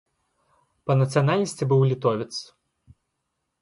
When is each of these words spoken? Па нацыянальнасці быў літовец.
Па 0.85 0.95
нацыянальнасці 1.03 1.69
быў 1.75 1.81
літовец. 1.93 2.31